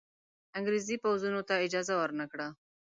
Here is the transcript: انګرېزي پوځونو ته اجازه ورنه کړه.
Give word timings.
انګرېزي 0.57 0.95
پوځونو 1.03 1.41
ته 1.47 1.53
اجازه 1.65 1.93
ورنه 1.97 2.25
کړه. 2.31 2.47